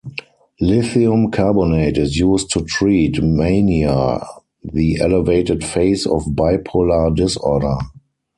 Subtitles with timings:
[0.59, 4.25] Lithium carbonate is used to treat mania,
[4.63, 7.75] the elevated phase of bipolar disorder.